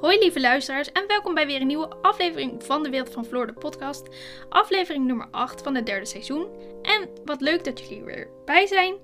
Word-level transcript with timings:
Hoi 0.00 0.18
lieve 0.18 0.40
luisteraars 0.40 0.92
en 0.92 1.06
welkom 1.06 1.34
bij 1.34 1.46
weer 1.46 1.60
een 1.60 1.66
nieuwe 1.66 1.96
aflevering 2.02 2.64
van 2.64 2.82
de 2.82 2.90
Wereld 2.90 3.12
van 3.12 3.24
Floor, 3.24 3.46
de 3.46 3.52
podcast. 3.52 4.08
Aflevering 4.48 5.06
nummer 5.06 5.28
8 5.30 5.62
van 5.62 5.74
het 5.74 5.86
derde 5.86 6.06
seizoen. 6.06 6.46
En 6.82 7.08
wat 7.24 7.40
leuk 7.40 7.64
dat 7.64 7.80
jullie 7.80 8.04
weer 8.04 8.30
bij 8.44 8.66
zijn. 8.66 8.94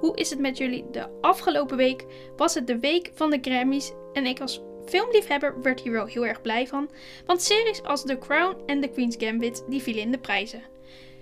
Hoe 0.00 0.16
is 0.16 0.30
het 0.30 0.38
met 0.38 0.58
jullie? 0.58 0.90
De 0.90 1.08
afgelopen 1.20 1.76
week 1.76 2.04
was 2.36 2.54
het 2.54 2.66
de 2.66 2.78
week 2.78 3.10
van 3.14 3.30
de 3.30 3.38
Grammys 3.40 3.92
en 4.12 4.26
ik 4.26 4.40
als 4.40 4.60
filmliefhebber 4.86 5.62
werd 5.62 5.80
hier 5.80 5.92
wel 5.92 6.06
heel 6.06 6.26
erg 6.26 6.42
blij 6.42 6.66
van. 6.66 6.90
Want 7.26 7.42
series 7.42 7.82
als 7.82 8.02
The 8.02 8.18
Crown 8.18 8.56
en 8.66 8.80
The 8.80 8.88
Queen's 8.88 9.16
Gambit 9.18 9.64
die 9.68 9.82
vielen 9.82 10.02
in 10.02 10.10
de 10.10 10.18
prijzen. 10.18 10.62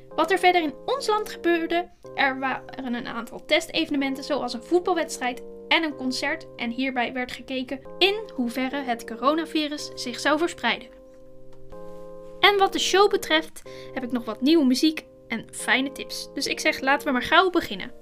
Wat 0.09 0.31
er 0.31 0.39
verder 0.39 0.63
in 0.63 0.75
ons 0.87 1.07
land 1.07 1.31
gebeurde, 1.31 1.89
er 2.15 2.39
waren 2.39 2.95
een 2.95 3.09
aantal 3.09 3.45
testevenementen 3.45 4.25
zoals 4.25 4.53
een 4.53 4.63
voetbalwedstrijd 4.63 5.43
en 5.71 5.83
een 5.83 5.97
concert 5.97 6.47
en 6.57 6.71
hierbij 6.71 7.13
werd 7.13 7.33
gekeken 7.33 7.81
in 7.99 8.31
hoeverre 8.35 8.83
het 8.83 9.05
coronavirus 9.07 9.91
zich 9.95 10.21
zou 10.21 10.39
verspreiden. 10.39 10.89
En 12.41 12.59
wat 12.59 12.73
de 12.73 12.79
show 12.79 13.11
betreft 13.11 13.63
heb 13.95 14.03
ik 14.03 14.13
nog 14.13 14.25
wat 14.25 14.41
nieuwe 14.41 14.65
muziek 14.65 15.05
en 15.29 15.47
fijne 15.51 15.93
tips. 15.93 16.29
Dus 16.35 16.47
ik 16.47 16.61
zeg 16.61 16.81
laten 16.81 17.07
we 17.07 17.13
maar 17.13 17.23
gauw 17.23 17.51
beginnen. 17.51 17.93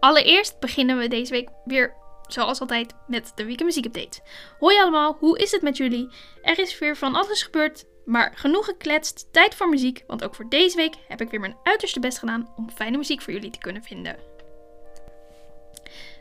Allereerst 0.00 0.60
beginnen 0.60 0.98
we 0.98 1.08
deze 1.08 1.32
week 1.32 1.48
weer 1.64 1.94
zoals 2.26 2.60
altijd 2.60 2.94
met 3.06 3.32
de 3.34 3.44
Weekend 3.44 3.68
Muziek 3.68 3.84
Update. 3.84 4.20
Hoi 4.58 4.78
allemaal, 4.78 5.16
hoe 5.18 5.38
is 5.38 5.50
het 5.50 5.62
met 5.62 5.76
jullie? 5.76 6.08
Er 6.42 6.58
is 6.58 6.78
weer 6.78 6.96
van 6.96 7.14
alles 7.14 7.42
gebeurd, 7.42 7.84
maar 8.04 8.32
genoeg 8.34 8.64
gekletst, 8.64 9.32
tijd 9.32 9.54
voor 9.54 9.68
muziek, 9.68 10.04
want 10.06 10.24
ook 10.24 10.34
voor 10.34 10.48
deze 10.48 10.76
week 10.76 10.94
heb 11.08 11.20
ik 11.20 11.30
weer 11.30 11.40
mijn 11.40 11.56
uiterste 11.62 12.00
best 12.00 12.18
gedaan 12.18 12.52
om 12.56 12.70
fijne 12.70 12.96
muziek 12.96 13.22
voor 13.22 13.32
jullie 13.32 13.50
te 13.50 13.58
kunnen 13.58 13.82
vinden. 13.82 14.39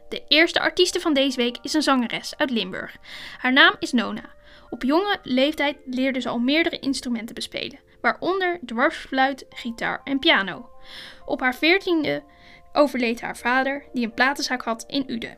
De 0.10 0.24
eerste 0.28 0.60
artieste 0.60 1.00
van 1.00 1.14
deze 1.14 1.38
week 1.38 1.58
is 1.62 1.74
een 1.74 1.82
zangeres 1.82 2.38
uit 2.38 2.50
Limburg. 2.50 2.98
Haar 3.38 3.54
naam 3.54 3.76
is 3.80 3.92
Nona. 3.92 4.38
Op 4.70 4.84
jonge 4.84 5.20
leeftijd 5.24 5.78
leerde 5.86 6.22
ze 6.22 6.30
al 6.30 6.40
meerdere 6.40 6.80
instrumenten 6.80 7.36
bespelen, 7.36 7.80
waaronder 8.02 8.60
dwarsfluit, 8.66 9.46
gitaar 9.50 10.02
en 10.04 10.20
piano. 10.20 10.70
Op 11.26 11.40
haar 11.40 11.56
veertiende 11.56 12.24
overleed 12.74 13.22
haar 13.22 13.38
vader, 13.38 13.86
die 13.94 14.06
een 14.06 14.14
platenzaak 14.14 14.62
had 14.62 14.84
in 14.88 15.04
Uden, 15.08 15.38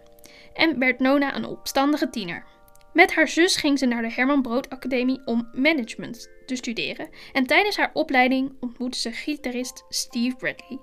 en 0.53 0.79
werd 0.79 0.99
Nona 0.99 1.35
een 1.35 1.45
opstandige 1.45 2.09
tiener. 2.09 2.45
Met 2.93 3.13
haar 3.13 3.27
zus 3.27 3.55
ging 3.55 3.79
ze 3.79 3.85
naar 3.85 4.01
de 4.01 4.11
Herman 4.11 4.41
Brood 4.41 4.69
Academie 4.69 5.21
om 5.25 5.49
management 5.53 6.29
te 6.45 6.55
studeren 6.55 7.09
en 7.33 7.45
tijdens 7.45 7.77
haar 7.77 7.91
opleiding 7.93 8.57
ontmoette 8.59 8.99
ze 8.99 9.11
gitarist 9.11 9.85
Steve 9.89 10.35
Bradley, 10.35 10.79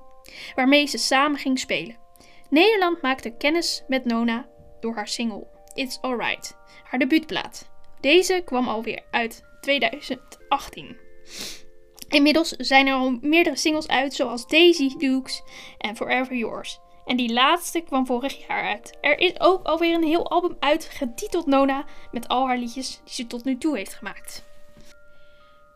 waarmee 0.55 0.87
ze 0.87 0.99
samen 0.99 1.39
ging 1.39 1.59
spelen. 1.59 2.08
Nederland 2.51 3.03
maakte 3.03 3.31
kennis 3.31 3.85
met 3.89 4.05
Nona 4.05 4.49
door 4.81 4.95
haar 4.95 5.09
single 5.09 5.47
It's 5.75 5.99
Alright, 6.01 6.57
haar 6.85 6.99
debuutplaat. 6.99 7.71
Deze 8.01 8.43
kwam 8.45 8.69
alweer 8.69 9.03
uit 9.11 9.45
2018. 9.61 10.97
Inmiddels 12.09 12.49
zijn 12.49 12.87
er 12.87 12.95
al 12.95 13.19
meerdere 13.21 13.57
singles 13.57 13.89
uit, 13.89 14.15
zoals 14.15 14.47
Daisy 14.47 14.97
Dukes 14.97 15.43
en 15.79 15.97
Forever 15.97 16.37
Yours. 16.37 16.79
En 17.05 17.17
die 17.17 17.33
laatste 17.33 17.81
kwam 17.81 18.07
vorig 18.07 18.47
jaar 18.47 18.63
uit. 18.63 18.99
Er 19.01 19.19
is 19.19 19.41
ook 19.41 19.67
alweer 19.67 19.95
een 19.95 20.05
heel 20.05 20.31
album 20.31 20.57
uit, 20.61 20.85
getiteld 20.85 21.47
Nona, 21.47 21.85
met 22.11 22.29
al 22.29 22.47
haar 22.47 22.59
liedjes 22.59 23.01
die 23.05 23.15
ze 23.15 23.27
tot 23.27 23.45
nu 23.45 23.59
toe 23.59 23.77
heeft 23.77 23.95
gemaakt. 23.95 24.45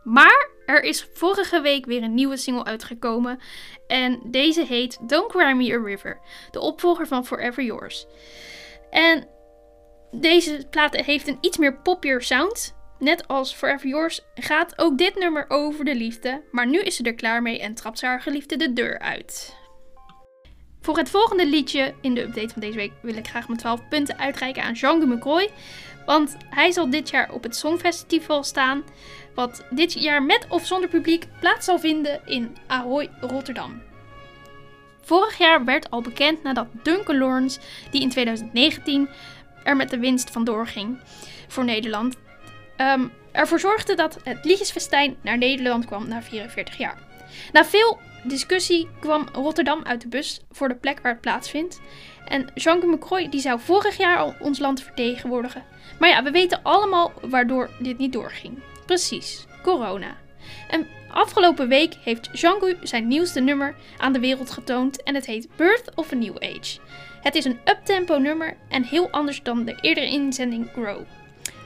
Maar 0.02 0.50
er 0.66 0.82
is 0.82 1.08
vorige 1.12 1.60
week 1.60 1.86
weer 1.86 2.02
een 2.02 2.14
nieuwe 2.14 2.36
single 2.36 2.64
uitgekomen. 2.64 3.40
En 3.86 4.20
deze 4.24 4.64
heet 4.64 4.98
Don't 5.08 5.30
Cry 5.30 5.52
Me 5.52 5.74
a 5.74 5.82
River. 5.84 6.20
De 6.50 6.60
opvolger 6.60 7.06
van 7.06 7.26
Forever 7.26 7.64
Yours. 7.64 8.06
En 8.90 9.28
deze 10.10 10.66
plaat 10.70 10.96
heeft 10.96 11.28
een 11.28 11.38
iets 11.40 11.56
meer 11.56 11.76
poppier 11.76 12.22
sound. 12.22 12.74
Net 12.98 13.28
als 13.28 13.54
Forever 13.54 13.88
Yours 13.88 14.20
gaat 14.34 14.78
ook 14.78 14.98
dit 14.98 15.14
nummer 15.14 15.44
over 15.48 15.84
de 15.84 15.94
liefde. 15.94 16.42
Maar 16.50 16.66
nu 16.66 16.80
is 16.80 16.96
ze 16.96 17.02
er 17.02 17.14
klaar 17.14 17.42
mee 17.42 17.60
en 17.60 17.74
trapt 17.74 17.98
ze 17.98 18.06
haar 18.06 18.20
geliefde 18.20 18.56
de 18.56 18.72
deur 18.72 18.98
uit. 18.98 19.60
Voor 20.80 20.96
het 20.96 21.10
volgende 21.10 21.46
liedje 21.46 21.94
in 22.00 22.14
de 22.14 22.22
update 22.22 22.48
van 22.48 22.60
deze 22.60 22.76
week 22.76 22.92
wil 23.02 23.16
ik 23.16 23.28
graag 23.28 23.46
mijn 23.46 23.58
12 23.58 23.88
punten 23.88 24.18
uitreiken 24.18 24.62
aan 24.62 24.72
Jean 24.72 25.08
McCoy. 25.08 25.50
Want 26.06 26.36
hij 26.50 26.72
zal 26.72 26.90
dit 26.90 27.10
jaar 27.10 27.32
op 27.32 27.42
het 27.42 27.56
Songfestival 27.56 28.42
staan 28.42 28.84
wat 29.34 29.64
dit 29.70 29.92
jaar 29.92 30.22
met 30.22 30.46
of 30.48 30.66
zonder 30.66 30.88
publiek 30.88 31.26
plaats 31.40 31.64
zal 31.64 31.78
vinden 31.78 32.20
in 32.26 32.56
Ahoy, 32.66 33.10
Rotterdam. 33.20 33.82
Vorig 35.02 35.38
jaar 35.38 35.64
werd 35.64 35.90
al 35.90 36.00
bekend 36.00 36.42
nadat 36.42 36.66
Duncan 36.82 37.18
Lawrence, 37.18 37.60
die 37.90 38.00
in 38.00 38.10
2019 38.10 39.08
er 39.64 39.76
met 39.76 39.90
de 39.90 39.98
winst 39.98 40.30
vandoor 40.30 40.66
ging 40.66 40.98
voor 41.48 41.64
Nederland, 41.64 42.16
um, 42.76 43.12
ervoor 43.32 43.60
zorgde 43.60 43.94
dat 43.94 44.18
het 44.24 44.44
Liedjesfestijn 44.44 45.16
naar 45.20 45.38
Nederland 45.38 45.84
kwam 45.84 46.08
na 46.08 46.22
44 46.22 46.78
jaar. 46.78 46.98
Na 47.52 47.64
veel 47.64 47.98
discussie 48.22 48.88
kwam 49.00 49.28
Rotterdam 49.32 49.84
uit 49.84 50.00
de 50.00 50.08
bus 50.08 50.40
voor 50.50 50.68
de 50.68 50.74
plek 50.74 51.00
waar 51.00 51.12
het 51.12 51.20
plaatsvindt. 51.20 51.80
En 52.24 52.50
Jean 52.54 52.90
McCroy 52.90 53.28
die 53.28 53.40
zou 53.40 53.60
vorig 53.60 53.96
jaar 53.96 54.16
al 54.16 54.34
ons 54.40 54.58
land 54.58 54.82
vertegenwoordigen. 54.82 55.64
Maar 55.98 56.08
ja, 56.08 56.22
we 56.22 56.30
weten 56.30 56.62
allemaal 56.62 57.12
waardoor 57.20 57.70
dit 57.78 57.98
niet 57.98 58.12
doorging. 58.12 58.58
Precies, 58.86 59.46
corona. 59.62 60.16
En 60.68 60.86
afgelopen 61.10 61.68
week 61.68 61.94
heeft 62.04 62.32
Django 62.32 62.72
zijn 62.82 63.08
nieuwste 63.08 63.40
nummer 63.40 63.74
aan 63.98 64.12
de 64.12 64.20
wereld 64.20 64.50
getoond 64.50 65.02
en 65.02 65.14
het 65.14 65.26
heet 65.26 65.48
Birth 65.56 65.94
of 65.94 66.12
a 66.12 66.14
New 66.14 66.36
Age. 66.36 66.78
Het 67.22 67.34
is 67.34 67.44
een 67.44 67.58
uptempo 67.64 68.18
nummer 68.18 68.56
en 68.68 68.84
heel 68.84 69.10
anders 69.10 69.42
dan 69.42 69.64
de 69.64 69.78
eerdere 69.80 70.06
inzending 70.06 70.68
Grow. 70.72 71.00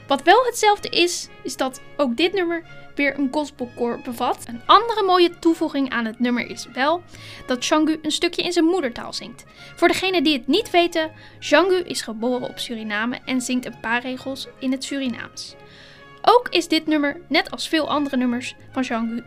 Wat 0.07 0.23
wel 0.23 0.43
hetzelfde 0.45 0.89
is, 0.89 1.27
is 1.43 1.57
dat 1.57 1.81
ook 1.97 2.17
dit 2.17 2.33
nummer 2.33 2.63
weer 2.95 3.19
een 3.19 3.29
gospelcore 3.31 4.01
bevat. 4.01 4.43
Een 4.47 4.61
andere 4.65 5.03
mooie 5.03 5.39
toevoeging 5.39 5.89
aan 5.89 6.05
het 6.05 6.19
nummer 6.19 6.49
is 6.49 6.67
wel 6.73 7.03
dat 7.45 7.61
Django 7.61 7.95
een 8.01 8.11
stukje 8.11 8.41
in 8.41 8.51
zijn 8.51 8.65
moedertaal 8.65 9.13
zingt. 9.13 9.43
Voor 9.75 9.87
degenen 9.87 10.23
die 10.23 10.33
het 10.33 10.47
niet 10.47 10.69
weten, 10.69 11.11
Django 11.39 11.75
is 11.75 12.01
geboren 12.01 12.49
op 12.49 12.59
Suriname 12.59 13.19
en 13.25 13.41
zingt 13.41 13.65
een 13.65 13.79
paar 13.79 14.01
regels 14.01 14.47
in 14.59 14.71
het 14.71 14.83
Surinaams. 14.83 15.55
Ook 16.29 16.47
is 16.49 16.67
dit 16.67 16.87
nummer, 16.87 17.21
net 17.27 17.51
als 17.51 17.67
veel 17.67 17.89
andere 17.89 18.17
nummers 18.17 18.55
van 18.71 18.83
Jean 18.83 19.23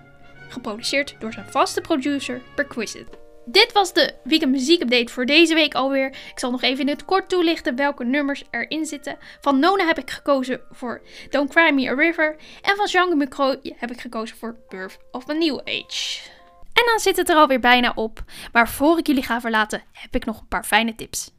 geproduceerd 0.49 1.17
door 1.19 1.33
zijn 1.33 1.51
vaste 1.51 1.81
producer 1.81 2.43
Perquisite. 2.55 3.19
Dit 3.45 3.73
was 3.73 3.93
de 3.93 4.15
weekend 4.25 4.51
muziek 4.51 4.83
update 4.83 5.13
voor 5.13 5.27
deze 5.27 5.55
week 5.55 5.75
alweer. 5.75 6.07
Ik 6.07 6.39
zal 6.39 6.51
nog 6.51 6.63
even 6.63 6.81
in 6.81 6.89
het 6.89 7.05
kort 7.05 7.29
toelichten 7.29 7.77
welke 7.77 8.05
nummers 8.05 8.45
erin 8.51 8.87
zitten. 8.87 9.19
Van 9.41 9.59
Nona 9.59 9.87
heb 9.87 9.99
ik 9.99 10.11
gekozen 10.11 10.61
voor 10.71 11.03
Don't 11.31 11.51
Cry 11.51 11.73
Me 11.73 11.89
a 11.89 11.95
River. 11.95 12.37
En 12.63 12.77
van 12.77 12.87
Jean 12.87 13.17
Micro 13.17 13.57
heb 13.63 13.91
ik 13.91 14.01
gekozen 14.01 14.37
voor 14.37 14.57
Birth 14.69 14.99
of 15.11 15.31
a 15.31 15.33
New 15.33 15.59
Age. 15.59 16.21
En 16.73 16.87
dan 16.87 16.99
zit 16.99 17.17
het 17.17 17.29
er 17.29 17.37
alweer 17.37 17.61
bijna 17.61 17.93
op. 17.95 18.25
Maar 18.53 18.69
voor 18.69 18.99
ik 18.99 19.07
jullie 19.07 19.23
ga 19.23 19.41
verlaten, 19.41 19.83
heb 19.93 20.15
ik 20.15 20.25
nog 20.25 20.41
een 20.41 20.49
paar 20.49 20.65
fijne 20.65 20.95
tips. 20.95 21.31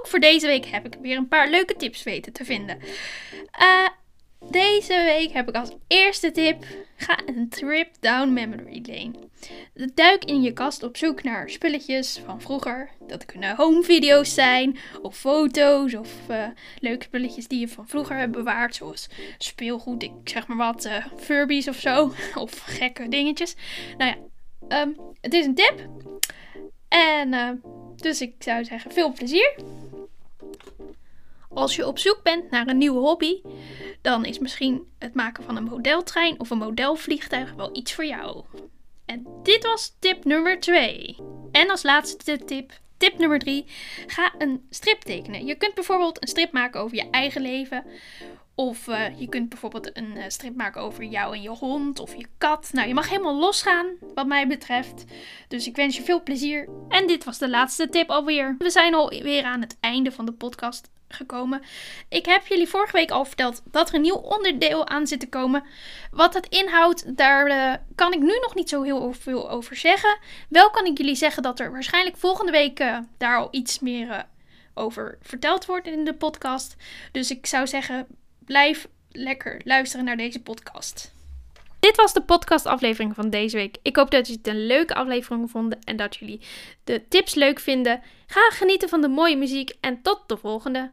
Ook 0.00 0.06
voor 0.06 0.20
deze 0.20 0.46
week 0.46 0.66
heb 0.66 0.86
ik 0.86 0.94
weer 1.00 1.16
een 1.16 1.28
paar 1.28 1.50
leuke 1.50 1.76
tips 1.76 2.02
weten 2.02 2.32
te 2.32 2.44
vinden. 2.44 2.78
Uh, 3.60 3.88
deze 4.50 5.02
week 5.02 5.32
heb 5.32 5.48
ik 5.48 5.54
als 5.54 5.70
eerste 5.86 6.30
tip: 6.30 6.64
ga 6.96 7.18
een 7.26 7.48
trip 7.48 7.88
down 8.00 8.32
memory 8.32 8.82
lane. 8.86 9.12
Duik 9.94 10.24
in 10.24 10.42
je 10.42 10.52
kast 10.52 10.82
op 10.82 10.96
zoek 10.96 11.22
naar 11.22 11.50
spulletjes 11.50 12.20
van 12.24 12.40
vroeger. 12.40 12.90
Dat 13.06 13.24
kunnen 13.24 13.56
home 13.56 13.82
video's 13.82 14.34
zijn, 14.34 14.78
of 15.02 15.16
foto's, 15.16 15.94
of 15.94 16.10
uh, 16.30 16.46
leuke 16.78 17.04
spulletjes 17.04 17.48
die 17.48 17.60
je 17.60 17.68
van 17.68 17.88
vroeger 17.88 18.16
hebt 18.16 18.32
bewaard. 18.32 18.74
Zoals 18.74 19.08
speelgoed, 19.38 20.02
ik 20.02 20.12
zeg 20.24 20.46
maar 20.46 20.56
wat, 20.56 20.84
uh, 20.84 21.06
Furbies 21.16 21.68
of 21.68 21.76
zo. 21.76 22.12
Of 22.34 22.58
gekke 22.58 23.08
dingetjes. 23.08 23.54
Nou 23.98 24.14
ja, 24.68 24.80
um, 24.82 24.96
het 25.20 25.34
is 25.34 25.46
een 25.46 25.54
tip. 25.54 25.88
En 26.88 27.32
uh, 27.32 27.50
dus 27.96 28.20
ik 28.20 28.34
zou 28.38 28.64
zeggen, 28.64 28.92
veel 28.92 29.12
plezier. 29.12 29.54
Als 31.54 31.76
je 31.76 31.86
op 31.86 31.98
zoek 31.98 32.20
bent 32.22 32.50
naar 32.50 32.66
een 32.66 32.78
nieuwe 32.78 32.98
hobby, 32.98 33.40
dan 34.00 34.24
is 34.24 34.38
misschien 34.38 34.86
het 34.98 35.14
maken 35.14 35.44
van 35.44 35.56
een 35.56 35.64
modeltrein 35.64 36.40
of 36.40 36.50
een 36.50 36.58
modelvliegtuig 36.58 37.52
wel 37.52 37.76
iets 37.76 37.92
voor 37.92 38.06
jou. 38.06 38.44
En 39.04 39.26
dit 39.42 39.64
was 39.64 39.96
tip 39.98 40.24
nummer 40.24 40.60
2. 40.60 41.16
En 41.52 41.70
als 41.70 41.82
laatste 41.82 42.44
tip, 42.44 42.72
tip 42.96 43.18
nummer 43.18 43.38
3, 43.38 43.64
ga 44.06 44.32
een 44.38 44.66
strip 44.70 45.00
tekenen. 45.00 45.46
Je 45.46 45.54
kunt 45.54 45.74
bijvoorbeeld 45.74 46.22
een 46.22 46.28
strip 46.28 46.52
maken 46.52 46.80
over 46.80 46.96
je 46.96 47.10
eigen 47.10 47.42
leven. 47.42 47.84
Of 48.54 48.86
uh, 48.86 49.20
je 49.20 49.28
kunt 49.28 49.48
bijvoorbeeld 49.48 49.96
een 49.96 50.16
uh, 50.16 50.24
strip 50.28 50.56
maken 50.56 50.80
over 50.80 51.04
jou 51.04 51.34
en 51.34 51.42
je 51.42 51.48
hond 51.48 51.98
of 51.98 52.14
je 52.14 52.26
kat. 52.38 52.70
Nou, 52.72 52.88
je 52.88 52.94
mag 52.94 53.08
helemaal 53.08 53.38
losgaan, 53.38 53.86
wat 54.14 54.26
mij 54.26 54.46
betreft. 54.46 55.04
Dus 55.48 55.66
ik 55.66 55.76
wens 55.76 55.96
je 55.96 56.02
veel 56.02 56.22
plezier. 56.22 56.68
En 56.88 57.06
dit 57.06 57.24
was 57.24 57.38
de 57.38 57.48
laatste 57.48 57.88
tip 57.88 58.10
alweer. 58.10 58.54
We 58.58 58.70
zijn 58.70 58.94
alweer 58.94 59.44
aan 59.44 59.60
het 59.60 59.76
einde 59.80 60.12
van 60.12 60.26
de 60.26 60.32
podcast 60.32 60.90
gekomen. 61.14 61.62
Ik 62.08 62.26
heb 62.26 62.46
jullie 62.46 62.68
vorige 62.68 62.92
week 62.92 63.10
al 63.10 63.24
verteld 63.24 63.62
dat 63.64 63.88
er 63.88 63.94
een 63.94 64.00
nieuw 64.00 64.14
onderdeel 64.14 64.86
aan 64.86 65.06
zit 65.06 65.20
te 65.20 65.28
komen. 65.28 65.64
Wat 66.10 66.34
het 66.34 66.46
inhoudt, 66.48 67.16
daar 67.16 67.48
uh, 67.48 67.74
kan 67.94 68.12
ik 68.12 68.20
nu 68.20 68.38
nog 68.40 68.54
niet 68.54 68.68
zo 68.68 68.82
heel 68.82 69.12
veel 69.12 69.50
over 69.50 69.76
zeggen. 69.76 70.18
Wel 70.48 70.70
kan 70.70 70.86
ik 70.86 70.98
jullie 70.98 71.14
zeggen 71.14 71.42
dat 71.42 71.60
er 71.60 71.72
waarschijnlijk 71.72 72.16
volgende 72.16 72.52
week 72.52 72.80
uh, 72.80 72.98
daar 73.18 73.36
al 73.36 73.48
iets 73.50 73.78
meer 73.78 74.06
uh, 74.06 74.18
over 74.74 75.18
verteld 75.22 75.66
wordt 75.66 75.86
in 75.86 76.04
de 76.04 76.14
podcast. 76.14 76.76
Dus 77.12 77.30
ik 77.30 77.46
zou 77.46 77.66
zeggen, 77.66 78.06
blijf 78.44 78.88
lekker 79.12 79.60
luisteren 79.64 80.04
naar 80.04 80.16
deze 80.16 80.42
podcast. 80.42 81.12
Dit 81.80 81.96
was 81.96 82.12
de 82.12 82.22
podcastaflevering 82.22 83.14
van 83.14 83.30
deze 83.30 83.56
week. 83.56 83.76
Ik 83.82 83.96
hoop 83.96 84.10
dat 84.10 84.26
jullie 84.26 84.42
het 84.42 84.54
een 84.54 84.66
leuke 84.66 84.94
aflevering 84.94 85.50
vonden 85.50 85.78
en 85.84 85.96
dat 85.96 86.16
jullie 86.16 86.40
de 86.84 87.08
tips 87.08 87.34
leuk 87.34 87.60
vinden. 87.60 88.02
Ga 88.26 88.50
genieten 88.50 88.88
van 88.88 89.00
de 89.00 89.08
mooie 89.08 89.36
muziek 89.36 89.76
en 89.80 90.02
tot 90.02 90.22
de 90.26 90.36
volgende. 90.36 90.90